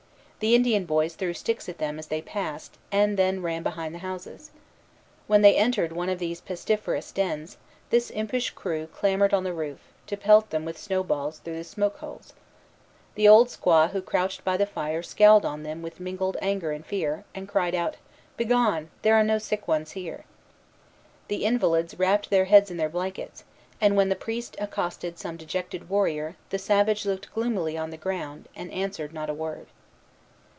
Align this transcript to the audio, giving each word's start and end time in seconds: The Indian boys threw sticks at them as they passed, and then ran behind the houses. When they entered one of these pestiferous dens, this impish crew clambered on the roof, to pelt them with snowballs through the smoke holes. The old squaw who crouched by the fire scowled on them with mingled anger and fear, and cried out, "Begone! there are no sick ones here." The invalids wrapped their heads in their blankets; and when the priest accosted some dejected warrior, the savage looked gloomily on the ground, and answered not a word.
The 0.41 0.55
Indian 0.55 0.85
boys 0.85 1.13
threw 1.13 1.35
sticks 1.35 1.69
at 1.69 1.77
them 1.77 1.99
as 1.99 2.07
they 2.07 2.19
passed, 2.23 2.79
and 2.91 3.15
then 3.15 3.43
ran 3.43 3.61
behind 3.61 3.93
the 3.93 3.99
houses. 3.99 4.49
When 5.27 5.43
they 5.43 5.55
entered 5.55 5.91
one 5.91 6.09
of 6.09 6.17
these 6.17 6.41
pestiferous 6.41 7.11
dens, 7.11 7.57
this 7.91 8.09
impish 8.09 8.49
crew 8.49 8.87
clambered 8.87 9.35
on 9.35 9.43
the 9.43 9.53
roof, 9.53 9.93
to 10.07 10.17
pelt 10.17 10.49
them 10.49 10.65
with 10.65 10.79
snowballs 10.79 11.37
through 11.37 11.57
the 11.57 11.63
smoke 11.63 11.97
holes. 11.99 12.33
The 13.13 13.27
old 13.27 13.49
squaw 13.49 13.91
who 13.91 14.01
crouched 14.01 14.43
by 14.43 14.57
the 14.57 14.65
fire 14.65 15.03
scowled 15.03 15.45
on 15.45 15.61
them 15.61 15.83
with 15.83 15.99
mingled 15.99 16.37
anger 16.41 16.71
and 16.71 16.83
fear, 16.83 17.23
and 17.35 17.47
cried 17.47 17.75
out, 17.75 17.97
"Begone! 18.35 18.89
there 19.03 19.13
are 19.13 19.23
no 19.23 19.37
sick 19.37 19.67
ones 19.67 19.91
here." 19.91 20.25
The 21.27 21.45
invalids 21.45 21.99
wrapped 21.99 22.31
their 22.31 22.45
heads 22.45 22.71
in 22.71 22.77
their 22.77 22.89
blankets; 22.89 23.43
and 23.79 23.95
when 23.95 24.09
the 24.09 24.15
priest 24.15 24.55
accosted 24.59 25.19
some 25.19 25.37
dejected 25.37 25.87
warrior, 25.87 26.35
the 26.49 26.57
savage 26.57 27.05
looked 27.05 27.31
gloomily 27.35 27.77
on 27.77 27.91
the 27.91 27.95
ground, 27.95 28.49
and 28.55 28.71
answered 28.73 29.13
not 29.13 29.29
a 29.29 29.35
word. 29.35 29.67